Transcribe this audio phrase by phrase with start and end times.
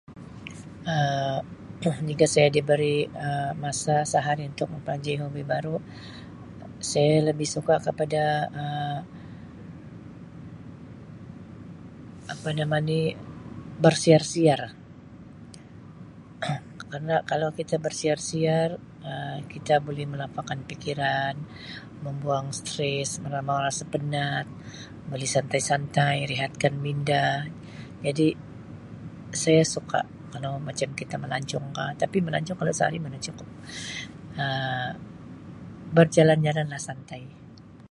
[0.93, 1.43] Um
[2.09, 2.95] Jika saya diberi
[3.27, 4.67] Um masa sehari untuk
[5.23, 5.75] hobi baru,
[6.91, 8.23] saya lebih suka kepada
[8.61, 9.01] Um
[12.33, 13.01] apa nama ni
[13.83, 14.61] bersiar-siar.
[16.91, 18.69] Kerna kalau kita bersiar-siar
[19.11, 21.33] Um kita boleh melapangkan pikiran,
[22.05, 23.09] membuang stress,
[23.67, 24.45] rasa penat,
[25.09, 27.27] boleh santai-santai, rehatkan minda
[28.05, 28.27] jadi
[29.43, 29.99] saya suka
[30.33, 33.45] kalau macam kita melancong ka tapi melancong kalau sehari mana cukup.
[34.41, 34.91] Um
[35.97, 37.23] Berjalan-jalan lah santai.